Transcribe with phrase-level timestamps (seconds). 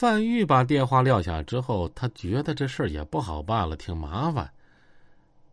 [0.00, 4.50] 范玉把电话撂下之后，他觉得这事儿也不好办了，挺麻烦。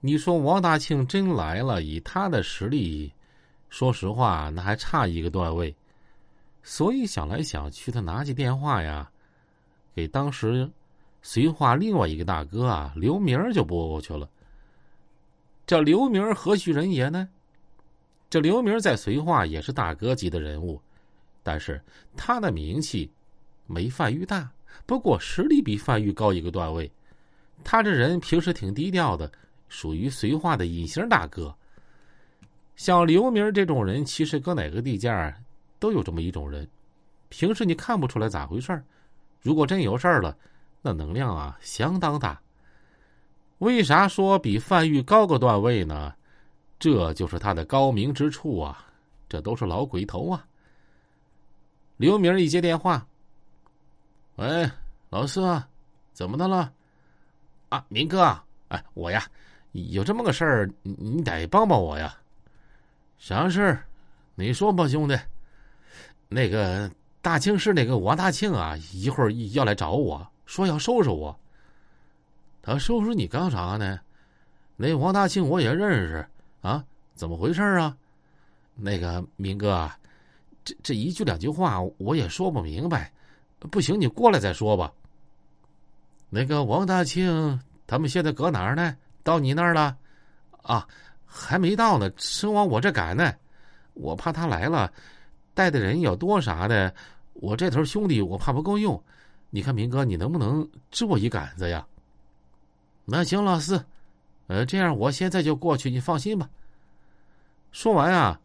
[0.00, 3.10] 你说王大庆真来了，以他的实力，
[3.70, 5.74] 说实话，那还差一个段位。
[6.62, 9.10] 所以想来想去，他拿起电话呀，
[9.94, 10.70] 给当时
[11.22, 14.28] 绥化另外一个大哥啊刘明就拨过去了。
[15.64, 17.26] 这刘明何许人也呢？
[18.28, 20.78] 这刘明在绥化也是大哥级的人物，
[21.42, 21.82] 但是
[22.14, 23.10] 他的名气
[23.66, 24.50] 没范玉大，
[24.86, 26.90] 不过实力比范玉高一个段位。
[27.62, 29.30] 他这人平时挺低调的，
[29.68, 31.54] 属于绥化的隐形大哥。
[32.76, 35.34] 像刘明这种人，其实搁哪个地界
[35.78, 36.68] 都有这么一种人，
[37.28, 38.82] 平时你看不出来咋回事
[39.40, 40.36] 如果真有事儿了，
[40.82, 42.40] 那能量啊相当大。
[43.58, 46.12] 为啥说比范玉高个段位呢？
[46.78, 48.86] 这就是他的高明之处啊！
[49.28, 50.46] 这都是老鬼头啊。
[51.96, 53.06] 刘明一接电话，
[54.36, 54.68] 喂，
[55.10, 55.68] 老四啊，
[56.12, 56.72] 怎么的了？
[57.68, 58.36] 啊，明哥，
[58.66, 59.24] 哎，我呀，
[59.72, 62.16] 有这么个事儿，你得帮帮我呀。
[63.16, 63.84] 啥事儿？
[64.34, 65.16] 你说吧，兄弟。
[66.28, 66.90] 那个
[67.22, 71.38] 大庆市那个王大庆啊，一会儿要来找我说要收拾我。
[72.60, 74.00] 他收拾你干啥呢？
[74.74, 76.26] 那王大庆我也认识
[76.60, 77.96] 啊，怎么回事啊？
[78.74, 79.88] 那个明哥，
[80.64, 83.12] 这这一句两句话我也说不明白，
[83.70, 84.92] 不行，你过来再说吧。
[86.28, 88.96] 那个王大庆他们现在搁哪儿呢？
[89.22, 89.96] 到你那儿了？
[90.62, 90.86] 啊，
[91.24, 93.32] 还没到呢，正往我这赶呢。
[93.94, 94.92] 我怕他来了，
[95.54, 96.94] 带的人要多啥的，
[97.34, 99.02] 我这头兄弟我怕不够用。
[99.50, 101.86] 你看明哥，你能不能支我一杆子呀？
[103.04, 103.84] 那行，老四，
[104.48, 106.48] 呃，这样我现在就过去，你放心吧。
[107.70, 108.40] 说完啊，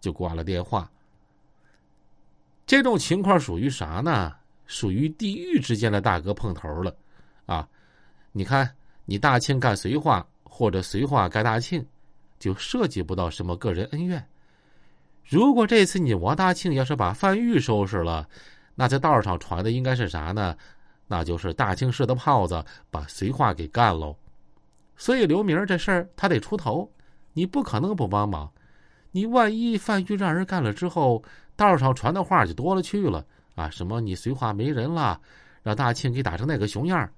[0.00, 0.90] 就挂了电话。
[2.66, 4.34] 这种情况属于啥呢？
[4.74, 6.92] 属于地域之间的大哥碰头了，
[7.46, 7.68] 啊！
[8.32, 8.68] 你看，
[9.04, 11.86] 你大庆干绥化，或者绥化干大庆，
[12.40, 14.26] 就涉及不到什么个人恩怨。
[15.22, 18.28] 如果这次你王大庆要是把范玉收拾了，
[18.74, 20.56] 那在道上传的应该是啥呢？
[21.06, 24.16] 那就是大庆市的炮子把绥化给干喽，
[24.96, 26.90] 所以刘明这事儿他得出头，
[27.32, 28.50] 你不可能不帮忙。
[29.12, 31.22] 你万一范玉让人干了之后，
[31.54, 33.70] 道上传的话就多了去了啊！
[33.70, 35.20] 什么你绥化没人了，
[35.62, 37.10] 让大庆给打成那个熊样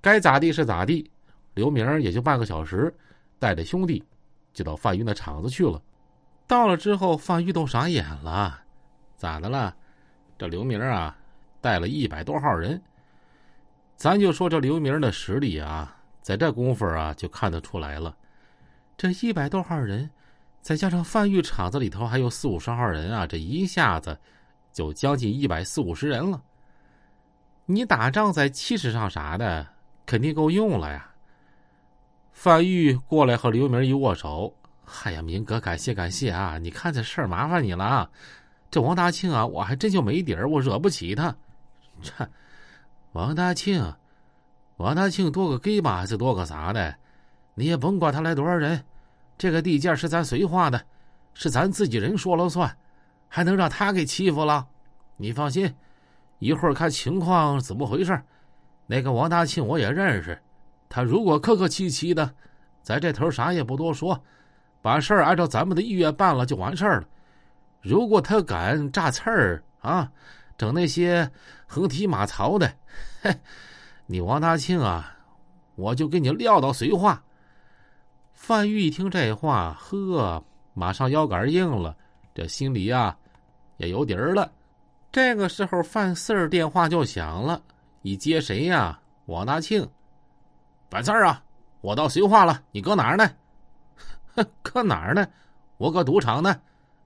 [0.00, 1.10] 该咋地是咋地。
[1.54, 2.94] 刘明也就半个小时，
[3.38, 4.02] 带着兄弟
[4.52, 5.82] 就到范玉那厂子去了。
[6.46, 8.60] 到了之后，范玉都傻眼了，
[9.16, 9.76] 咋的了？
[10.38, 11.16] 这刘明啊！
[11.60, 12.80] 带了一百多号人，
[13.94, 18.16] 咱就说这刘明的实力啊，在这功夫啊就看得出来了。
[18.96, 20.08] 这一百多号人，
[20.62, 24.18] 再加上范玉厂子里头还有四五十号人啊，这一下子
[24.80, 26.40] 就将近一百四五十人了。
[27.66, 29.66] 你打仗在气势上啥的，
[30.06, 31.06] 肯定够用了呀。
[32.32, 34.50] 范玉过来和刘明一握手，
[34.82, 36.56] 嗨呀，明哥，感谢感谢啊！
[36.56, 38.10] 你看这事儿麻烦你了啊。
[38.70, 41.36] 这王大庆啊，我还真就没底儿，我惹不起他。
[42.00, 42.10] 这
[43.12, 43.94] 王大庆，
[44.78, 46.96] 王大庆多个 gay 吧，还是多个啥的？
[47.54, 48.82] 你也甭管他来多少人，
[49.36, 50.82] 这个地界是咱绥化的，
[51.34, 52.74] 是咱自己人说了算，
[53.30, 54.66] 还能让他给欺负了？
[55.16, 55.74] 你放心，
[56.40, 58.20] 一会儿看情况怎么回事。
[58.86, 60.38] 那个王大庆我也认识，
[60.88, 62.34] 他如果客客气气的，
[62.82, 64.22] 在这头啥也不多说，
[64.82, 67.08] 把事儿按照咱们的意愿办了就完事儿了。
[67.80, 70.10] 如果他敢炸刺儿啊！
[70.58, 71.30] 整那些
[71.66, 72.70] 横踢马槽的，
[73.22, 73.34] 嘿，
[74.04, 75.16] 你王大庆啊，
[75.74, 77.24] 我就给你撂到绥化。
[78.34, 81.96] 范玉一听这话，呵，马上腰杆硬了，
[82.40, 83.14] 这心里呀
[83.76, 84.50] 也有底儿了。
[85.12, 87.60] 这个时候，范四儿电话就响了，
[88.00, 88.98] 一接谁呀？
[89.26, 89.86] 王大庆，
[90.88, 91.44] 范四儿啊，
[91.82, 93.30] 我到绥化了，你搁哪儿呢？
[94.62, 95.28] 搁哪儿呢？
[95.76, 96.58] 我搁赌场呢，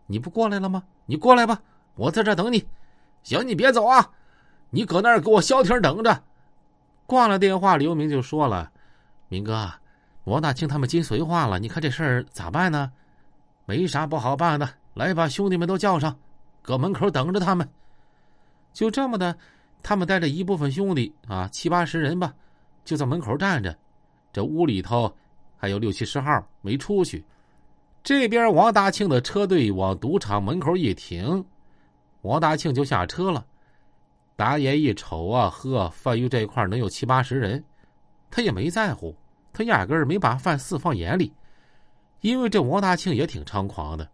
[0.06, 0.84] 你不过来了吗？
[1.04, 1.60] 你过来吧，
[1.96, 2.64] 我在这等你。
[3.24, 4.12] 行，你别走啊！
[4.70, 6.22] 你搁那儿给我消停等着。
[7.06, 8.70] 挂了电话，刘明就说了
[9.26, 9.68] ：“明哥，
[10.26, 12.92] 王大庆他们进绥化了，你看这事儿咋办呢？
[13.64, 16.16] 没啥不好办的，来把兄弟们都叫上，
[16.62, 17.68] 搁门口等着他们。
[18.72, 19.36] 就这么的，
[19.82, 22.34] 他们带着一部分兄弟啊，七八十人吧，
[22.84, 23.76] 就在门口站着。
[24.32, 25.14] 这屋里头
[25.56, 27.24] 还有六七十号没出去。
[28.02, 31.44] 这边王大庆的车队往赌场门口一停。”
[32.22, 33.44] 王大庆就下车了，
[34.34, 37.62] 打眼一瞅啊，呵，范玉这块能有七八十人，
[38.30, 39.14] 他也没在乎，
[39.52, 41.32] 他压根儿没把范四放眼里，
[42.22, 44.08] 因为这王大庆也挺猖狂的。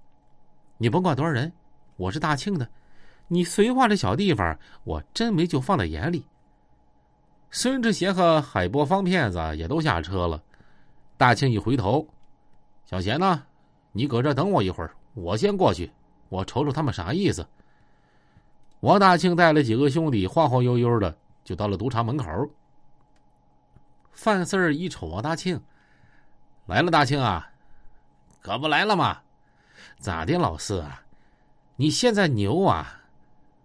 [0.83, 1.53] 你甭管多少人，
[1.97, 2.67] 我是大庆的，
[3.29, 6.25] 你绥化这小地方，我真没就放在眼里。
[7.51, 10.43] 孙志贤和海波方骗子也都下车了。
[11.19, 12.09] 大庆一回头，
[12.87, 13.43] 小贤呢？
[13.93, 15.93] 你搁这等我一会儿，我先过去，
[16.31, 17.47] 我瞅瞅他们啥意思。
[18.81, 22.25] 王大庆带了几个兄弟，晃晃悠悠的就到了赌场门口。
[24.13, 25.61] 范四儿一瞅王大庆，
[26.65, 27.53] 来了，大庆啊，
[28.41, 29.21] 可不来了吗？
[29.99, 31.03] 咋的，老四啊？
[31.77, 33.01] 你现在牛啊？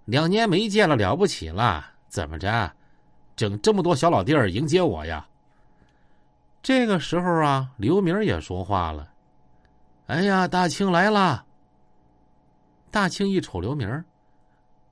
[0.06, 1.86] 两年没见了，了不起了？
[2.08, 2.72] 怎么着？
[3.36, 5.28] 整这么多小老弟儿迎接我呀？
[6.62, 9.12] 这个时候啊，刘明也说话了
[10.08, 11.46] ：“哎呀，大庆来了。”
[12.90, 14.04] 大庆一瞅刘明，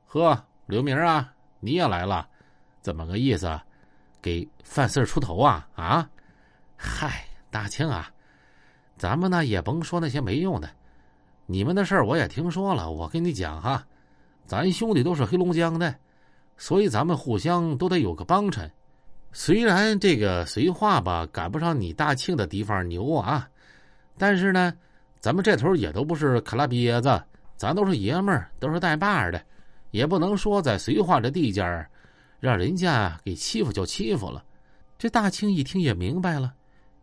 [0.08, 2.28] 呵，刘明啊，你也来了，
[2.82, 3.60] 怎么个意思？
[4.22, 5.68] 给范四儿出头啊？
[5.76, 6.10] 啊？
[6.76, 8.12] 嗨，大庆啊，
[8.98, 10.70] 咱们呢也甭说那些没用的，
[11.46, 12.90] 你们的事儿我也听说了。
[12.90, 13.86] 我跟你讲哈，
[14.46, 15.96] 咱兄弟都是黑龙江的。
[16.56, 18.72] 所以咱们互相都得有个帮衬，
[19.32, 23.50] 虽然这个绥化吧赶不上你大庆的地方牛啊，
[24.20, 24.72] 但是呢，
[25.20, 27.22] 咱们这头也都不是卡拉瘪子，
[27.58, 29.44] 咱都是爷们儿，都是带把的，
[29.90, 31.90] 也不能说在绥化这地界儿
[32.40, 34.44] 让人家给欺负就欺负了。
[34.98, 36.54] 这大庆一听也明白了，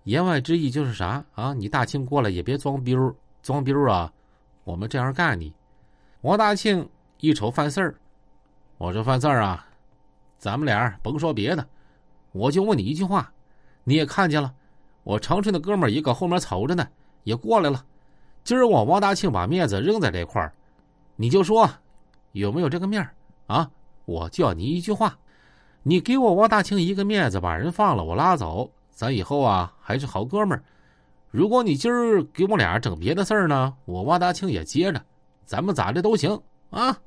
[0.05, 1.53] 言外之意就是啥啊？
[1.53, 2.97] 你大庆过来也别装逼
[3.43, 4.11] 装逼啊！
[4.65, 5.53] 我们这样干你。
[6.23, 7.95] 王大庆一瞅范四儿。
[8.79, 9.67] 我说范四儿啊，
[10.39, 11.67] 咱们俩甭说别的，
[12.33, 13.33] 我就问你一句话，
[13.85, 14.55] 你也看见了，
[15.03, 16.87] 我长春的哥们儿也搁后面瞅着呢，
[17.25, 17.85] 也过来了。
[18.43, 20.53] 今儿我王大庆把面子扔在这块儿，
[21.17, 21.69] 你就说
[22.33, 23.15] 有没有这个面儿
[23.47, 23.71] 啊？
[24.07, 25.19] 我叫你一句话，
[25.83, 30.65] 你给我王大庆一个面子，把人放了，我拉走，咱以后啊还是好哥们儿。
[31.31, 35.01] 如果你今儿给我俩整别的事儿呢，我王大庆也接着，
[35.45, 36.41] 咱们咋的都行
[36.71, 36.99] 啊。